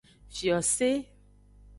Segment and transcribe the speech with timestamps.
[0.35, 0.89] Fiose.